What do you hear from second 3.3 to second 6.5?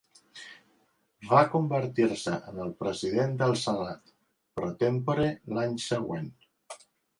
del Senat "pro tempore" l'any següent.